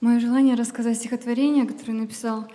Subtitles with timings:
[0.00, 2.46] Мое желание рассказать стихотворение, которое написал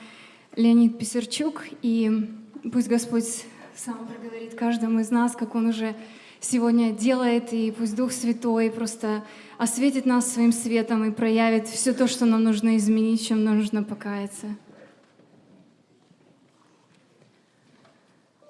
[0.56, 2.30] Леонид Писарчук, и
[2.72, 3.44] пусть Господь
[3.76, 5.94] сам проговорит каждому из нас, как Он уже
[6.40, 9.26] сегодня делает, и пусть Дух Святой просто
[9.58, 13.84] осветит нас своим светом и проявит все то, что нам нужно изменить, чем нам нужно
[13.84, 14.48] покаяться.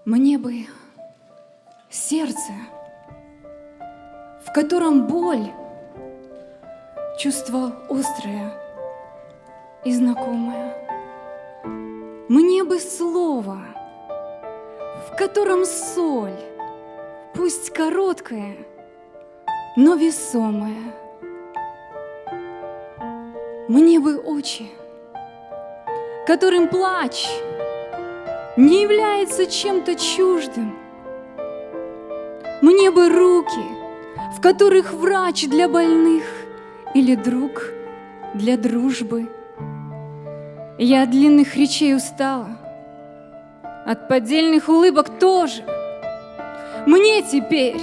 [0.05, 0.68] Мне бы
[1.89, 2.54] сердце,
[4.46, 5.52] в котором боль,
[7.18, 8.62] чувство острое
[9.86, 10.73] и знакомое.
[12.30, 13.60] Мне бы слово,
[15.08, 16.40] в котором соль,
[17.34, 18.55] пусть короткая,
[19.76, 20.94] но весомая.
[23.68, 24.70] Мне бы очи,
[26.26, 27.27] которым плач
[28.55, 30.77] не является чем-то чуждым.
[32.62, 33.66] Мне бы руки,
[34.38, 36.24] в которых врач для больных
[36.94, 37.74] или друг
[38.34, 39.27] для дружбы.
[40.80, 42.49] Я от длинных речей устала,
[43.85, 45.63] от поддельных улыбок тоже.
[46.88, 47.79] Мне теперь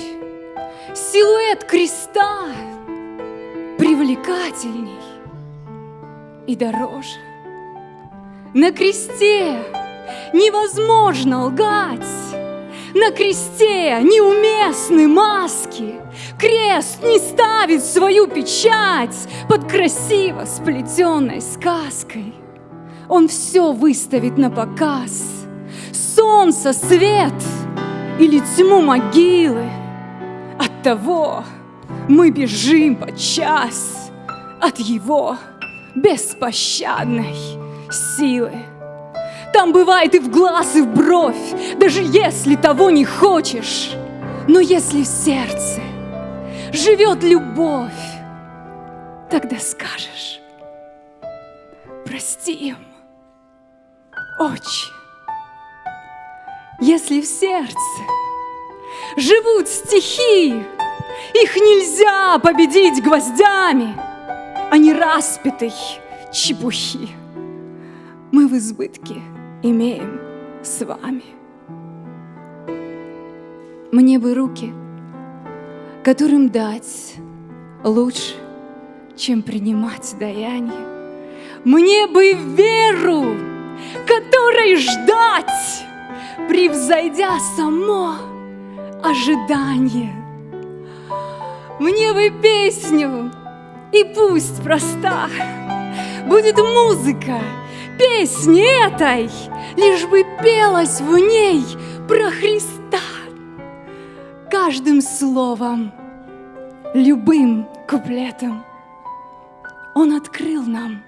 [0.92, 2.46] силуэт креста
[3.78, 4.98] привлекательней
[6.48, 7.20] и дороже.
[8.55, 9.62] На кресте
[10.33, 12.00] невозможно лгать,
[12.92, 15.94] на кресте неуместны маски.
[16.36, 22.39] Крест не ставит свою печать под красиво сплетенной сказкой.
[23.11, 25.25] Он все выставит на показ.
[25.92, 27.34] Солнце, свет
[28.20, 29.69] или тьму могилы.
[30.56, 31.42] От того
[32.08, 34.12] мы бежим подчас
[34.61, 35.36] от его
[35.97, 37.34] беспощадной
[37.91, 38.52] силы.
[39.52, 41.34] Там бывает и в глаз, и в бровь,
[41.80, 43.91] даже если того не хочешь.
[44.47, 45.80] Но если в сердце
[46.72, 47.91] живет любовь,
[49.28, 50.41] тогда скажешь,
[52.05, 52.77] прости им,
[54.41, 54.91] очи.
[56.80, 57.77] Если в сердце
[59.17, 60.64] живут стихи,
[61.34, 63.95] их нельзя победить гвоздями,
[64.70, 65.74] а не распятой
[66.33, 67.11] чепухи.
[68.33, 69.17] Мы в избытке
[69.62, 70.20] имеем
[70.62, 71.24] с вами.
[73.92, 74.72] Мне бы руки,
[76.02, 77.17] которым дать
[77.84, 78.36] лучше,
[79.17, 80.86] чем принимать даяние.
[81.64, 83.49] Мне бы веру,
[84.07, 85.85] которой ждать,
[86.48, 88.14] превзойдя само
[89.02, 90.14] ожидание.
[91.79, 93.33] Мне бы песню,
[93.92, 95.29] и пусть проста
[96.27, 97.40] будет музыка
[97.98, 99.30] песни этой,
[99.77, 101.64] лишь бы пелось в ней
[102.08, 102.98] про Христа.
[104.51, 105.92] Каждым словом,
[106.95, 108.64] любым куплетом
[109.95, 111.02] Он открыл нам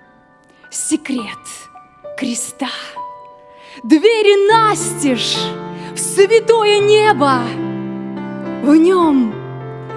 [0.71, 1.39] секрет
[2.23, 2.69] креста.
[3.83, 5.39] Двери настежь
[5.93, 7.41] в святое небо,
[8.63, 9.35] в нем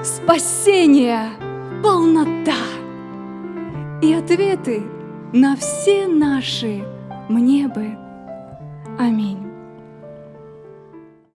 [0.04, 1.30] спасение,
[1.84, 2.64] полнота
[4.02, 4.82] и ответы
[5.34, 6.84] на все наши
[7.30, 7.96] мне бы.
[8.98, 9.45] Аминь.